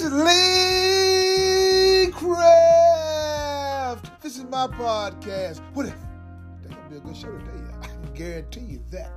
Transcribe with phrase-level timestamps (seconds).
[0.00, 4.22] This is Lee Craft.
[4.22, 5.60] This is my podcast.
[5.74, 5.94] What if?
[6.62, 7.52] That's gonna be a good show today.
[7.82, 9.12] I can guarantee you that.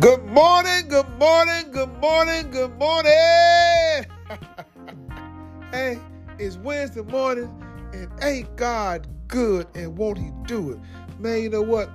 [0.00, 3.12] Good morning, good morning, good morning, good morning.
[5.70, 6.00] hey,
[6.40, 7.48] it's Wednesday morning,
[7.92, 10.78] and ain't God good and won't He do it?
[11.18, 11.88] Man, you know what?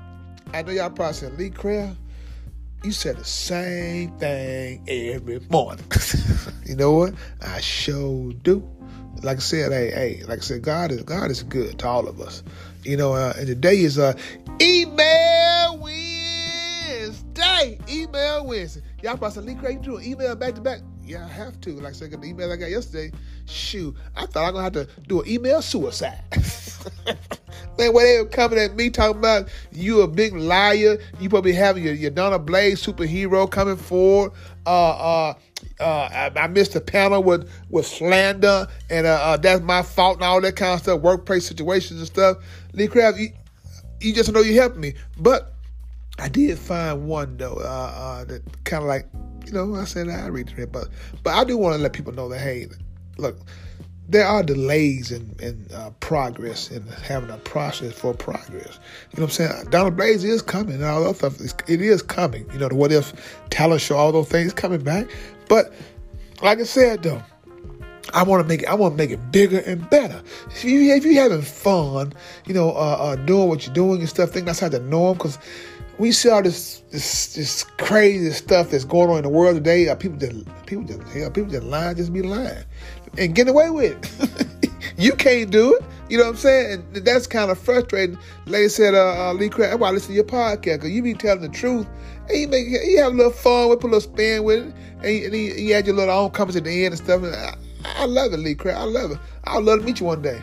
[0.53, 1.98] I know y'all probably said, Lee Craft,
[2.84, 5.85] you said the same thing every morning.
[6.66, 7.13] you know what?
[7.41, 8.67] I sure do.
[9.23, 12.07] Like I said, hey, hey, like I said, God is God is good to all
[12.07, 12.43] of us.
[12.84, 14.13] You know, uh, and today is uh,
[14.62, 17.79] email Wednesday.
[17.90, 18.81] Email Wednesday.
[19.02, 20.81] Y'all probably said, Lee Craft, you doing email back to back?
[21.04, 21.71] Yeah, I have to.
[21.71, 23.12] Like I said, the email I got yesterday,
[23.45, 26.21] shoot, I thought I was gonna have to do an email suicide.
[27.77, 31.54] Man, when they were coming at me talking about you a big liar, you probably
[31.54, 34.32] have your, your Donna Blaze superhero coming forward.
[34.65, 35.34] Uh, uh,
[35.79, 40.18] uh, I, I missed the panel with, with slander, and uh, uh, that's my fault
[40.18, 42.37] and all that kind of stuff, workplace situations and stuff.
[42.73, 43.29] Lee Craft, you,
[43.99, 44.93] you just know you helped me.
[45.17, 45.54] But
[46.17, 49.07] I did find one, though, uh, uh, that kind of like,
[49.45, 50.88] you know, I said I read it, but
[51.23, 52.67] but I do want to let people know that hey,
[53.17, 53.38] look,
[54.07, 58.79] there are delays in, in uh, progress and having a process for progress.
[59.11, 59.70] You know what I'm saying?
[59.71, 61.41] Donald Blaze is coming and all that stuff.
[61.67, 62.45] It is coming.
[62.53, 65.07] You know, the what if talent show, all those things coming back.
[65.50, 65.73] But
[66.41, 67.22] like I said though,
[68.13, 68.67] I want to make it.
[68.67, 70.22] I want to make it bigger and better.
[70.51, 72.13] If you you having fun,
[72.45, 75.39] you know, uh, uh, doing what you're doing and stuff, think outside the norm because
[75.97, 79.88] we see all this this this crazy stuff that's going on in the world today.
[79.88, 82.63] Uh, people just people just hell, people just lying, just be lying,
[83.18, 84.75] and getting away with it.
[84.97, 85.84] you can't do it.
[86.09, 86.85] You know what I'm saying?
[86.94, 88.18] And that's kind of frustrating.
[88.46, 91.13] Lady said, uh, uh, Lee that's why I listen to your podcast because you be
[91.13, 91.88] telling the truth,
[92.29, 94.73] and you make you have a little fun with, put a little spin with it,
[95.01, 97.23] and you, and you, your little own comments at the end and stuff.
[97.23, 97.56] And I,
[97.97, 98.79] I love it, Lee Craft.
[98.79, 99.19] I love it.
[99.45, 100.41] I would love to meet you one day.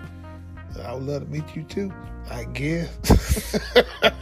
[0.83, 1.93] I would love to meet you too.
[2.31, 3.59] I guess.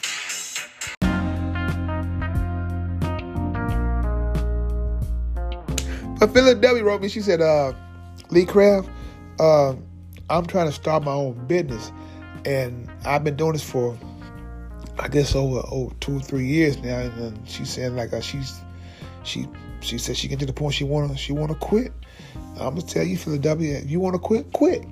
[6.27, 7.09] Philadelphia wrote me.
[7.09, 7.73] She said, uh,
[8.29, 8.89] "Lee Craft,
[9.39, 9.73] uh,
[10.29, 11.91] I'm trying to start my own business,
[12.45, 13.97] and I've been doing this for,
[14.99, 18.61] I guess, over, over two or three years now." And, she's saying like uh, she's,
[19.23, 19.47] she,
[19.81, 21.91] she said she can get to the point she wanna she wanna quit.
[22.59, 24.85] I'm gonna tell you, Philadelphia, if you wanna quit, quit.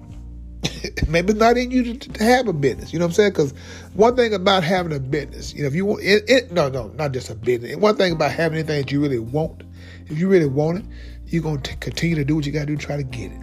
[1.07, 2.91] Maybe it's not in you to, to, have a business.
[2.91, 3.31] You know what I'm saying?
[3.31, 3.53] Because
[3.93, 6.89] one thing about having a business, you know, if you want it, it no, no,
[6.95, 7.75] not just a business.
[7.77, 9.63] One thing about having anything that you really want,
[10.07, 10.85] if you really want it,
[11.29, 13.31] you're going to continue to do what you got to do to try to get
[13.31, 13.41] it.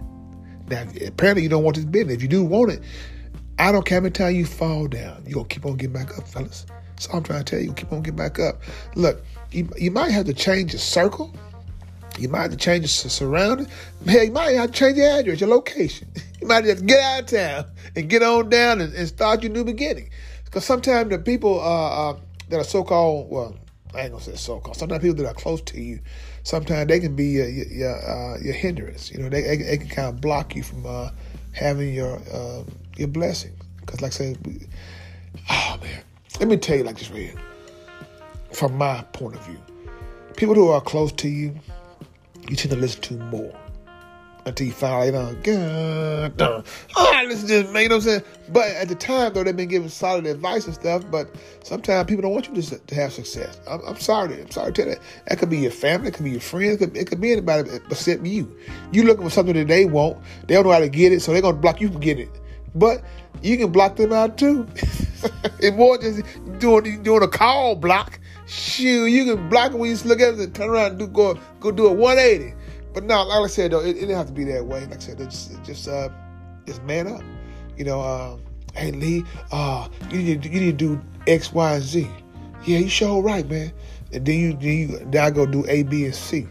[0.69, 2.15] Now, apparently you don't want this business.
[2.15, 2.81] If you do want it,
[3.59, 5.23] I don't care how many times you fall down.
[5.25, 6.65] You're going to keep on getting back up, fellas.
[6.99, 8.61] So I'm trying to tell you, keep on getting back up.
[8.95, 11.33] Look, you, you might have to change your circle.
[12.19, 13.69] You might have to change your surroundings.
[14.05, 16.07] Hell, you might have to change your address, your location.
[16.39, 17.65] You might just get out of town
[17.95, 20.11] and get on down and, and start your new beginning.
[20.45, 22.19] Because sometimes the people uh, uh,
[22.49, 23.55] that are so-called, well,
[23.95, 24.77] I ain't gonna say so-called.
[24.77, 25.99] Sometimes people that are close to you,
[26.47, 29.11] sometimes they can be your your, uh, your hindrance.
[29.11, 31.09] You know, they, they, they can kind of block you from uh,
[31.51, 32.63] having your uh,
[32.95, 33.53] your blessings.
[33.81, 34.37] Because, like I said,
[35.49, 36.03] oh man,
[36.39, 37.33] let me tell you like this here.
[38.53, 39.59] From my point of view,
[40.37, 41.53] people who are close to you,
[42.49, 43.53] you tend to listen to more
[44.47, 46.61] until you finally, you know, God, uh,
[46.95, 49.67] oh, listen to this, man, you know what But at the time, though, they've been
[49.67, 51.29] giving solid advice and stuff, but
[51.63, 53.59] sometimes people don't want you to, to have success.
[53.67, 54.41] I'm, I'm sorry.
[54.41, 55.01] I'm sorry to tell that.
[55.27, 57.31] That could be your family, it could be your friends, it could, it could be
[57.33, 58.55] anybody except you.
[58.91, 60.17] You looking for something that they want,
[60.47, 62.27] they don't know how to get it, so they're going to block you from getting
[62.27, 62.41] it.
[62.75, 63.03] But
[63.41, 64.67] you can block them out too.
[65.59, 66.23] it's more just
[66.59, 68.19] doing doing a call block.
[68.45, 71.07] Shoot, you can block it when you look at it and turn around and do
[71.07, 72.55] go go do a 180.
[72.97, 74.81] But no, like I said though, it, it didn't have to be that way.
[74.81, 76.09] Like I said, just, just uh,
[76.65, 77.21] just man up.
[77.77, 78.37] You know, uh,
[78.73, 82.09] hey Lee, uh, you need to, you need to do X, Y, and Z.
[82.65, 83.71] Yeah, you sure right, man.
[84.13, 86.47] And then you then, you, then I go do A, B, and C.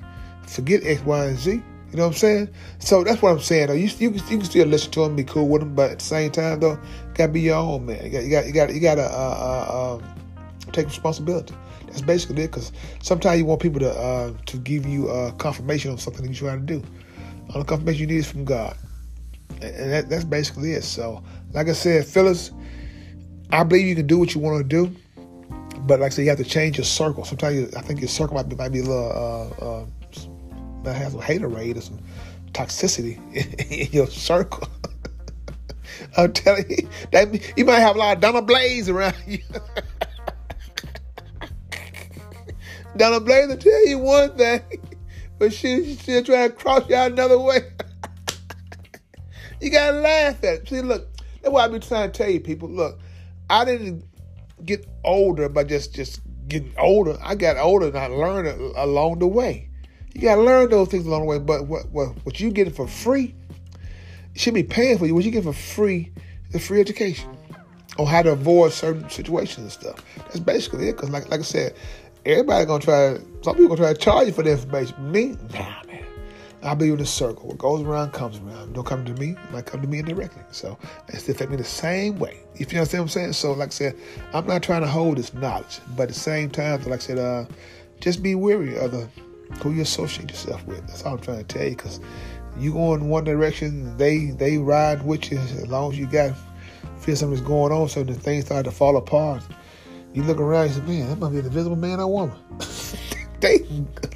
[0.47, 1.51] Forget X, Y, and Z.
[1.51, 1.63] You
[1.95, 2.49] know what I'm saying?
[2.79, 3.67] So that's what I'm saying.
[3.67, 5.91] Though you you can, you can still listen to them, be cool with them, but
[5.91, 6.79] at the same time though,
[7.15, 8.05] gotta be your own man.
[8.05, 10.05] You got you got you got you got to uh, uh,
[10.77, 11.55] take responsibility.
[11.87, 12.51] That's basically it.
[12.51, 16.29] Because sometimes you want people to uh, to give you uh, confirmation on something that
[16.29, 16.87] you're trying to do.
[17.51, 18.77] All the confirmation you need is from God,
[19.63, 20.83] and that, that's basically it.
[20.85, 22.51] So, like I said, Phyllis,
[23.51, 24.95] I believe you can do what you want to do,
[25.81, 27.25] but like I said, you have to change your circle.
[27.25, 29.87] Sometimes you, I think your circle might be, might be a little uh, uh,
[30.83, 31.99] that has some haterade or some
[32.53, 33.19] toxicity
[33.71, 34.69] in your circle.
[36.17, 39.39] I'm telling you, that you might have a lot of Donna Blaze around you.
[42.97, 44.63] Donna Blaze will tell you one thing,
[45.39, 47.61] but she, she's still trying to cross you out another way.
[49.61, 50.69] you gotta laugh at it.
[50.69, 51.09] See, look,
[51.43, 52.69] that's what I've been trying to tell you, people.
[52.69, 52.99] Look,
[53.49, 54.05] I didn't
[54.65, 57.17] get older by just just getting older.
[57.23, 59.69] I got older and I learned along the way.
[60.15, 61.39] You gotta learn those things along the way.
[61.39, 63.35] But what what what you getting for free
[64.35, 65.15] should be paying for you.
[65.15, 66.13] What you get for free
[66.53, 67.37] is free education
[67.99, 70.05] on how to avoid certain situations and stuff.
[70.17, 70.97] That's basically it.
[70.97, 71.75] Because like like I said,
[72.27, 73.19] everybody gonna try.
[73.43, 75.11] Some people gonna try to charge you for the information.
[75.11, 76.05] Me, nah, man.
[76.63, 77.49] I believe in the circle.
[77.49, 78.75] What goes around comes around.
[78.75, 80.43] Don't come to me, it might come to me indirectly.
[80.51, 80.77] So
[81.09, 82.41] it's affect me the same way.
[82.57, 83.33] If you understand what I'm saying.
[83.35, 83.97] So like I said,
[84.33, 87.19] I'm not trying to hold this knowledge, but at the same time, like I said,
[87.19, 87.45] uh,
[88.01, 89.09] just be wary of the
[89.63, 90.85] who you associate yourself with.
[90.89, 91.77] That's all I'm trying to tell you.
[91.77, 92.01] Because
[92.59, 96.35] you go in one direction, they they ride with you as long as you got
[96.99, 99.43] feel something's going on, so the things start to fall apart.
[100.17, 102.39] You look around, you say, man, that must be an invisible man or woman.
[103.41, 103.59] they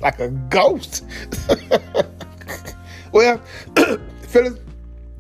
[0.01, 1.05] like a ghost.
[3.13, 3.39] well,
[4.23, 4.59] Phyllis,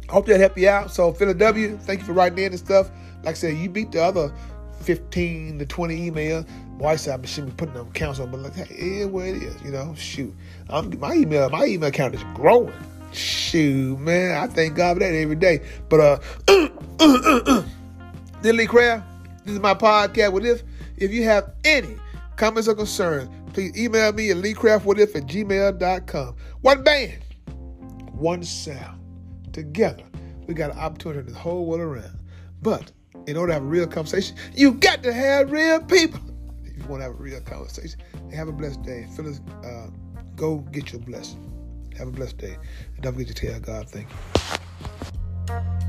[0.09, 0.91] hope that helped you out.
[0.91, 2.91] So, Phyllis W, thank you for writing in and stuff.
[3.25, 4.32] Like I said, you beat the other
[4.81, 6.49] 15 to 20 emails.
[6.79, 9.62] Why said I should be putting them counts on, but like, hey, where it is,
[9.62, 10.35] you know, shoot.
[10.71, 12.73] I'm, my email, my email account is growing.
[13.12, 15.61] Shoot, man, I thank God for that every day.
[15.91, 16.19] But uh,
[18.41, 19.05] then Lee Craft,
[19.44, 20.32] this is my podcast.
[20.32, 20.62] What if
[21.00, 21.97] if you have any
[22.37, 26.37] comments or concerns, please email me at leecraftwhatif at gmail.com.
[26.61, 27.25] One band,
[28.12, 28.99] one sound.
[29.52, 30.05] Together,
[30.47, 32.19] we got an opportunity to the whole world around.
[32.62, 32.93] But
[33.26, 36.20] in order to have a real conversation, you got to have real people.
[36.62, 38.00] If you want to have a real conversation,
[38.32, 39.06] have a blessed day.
[39.14, 39.88] Phyllis, uh,
[40.37, 41.46] go get your blessing.
[41.99, 42.56] Have a blessed day.
[42.94, 44.08] And don't forget to tell God thank
[45.49, 45.80] you.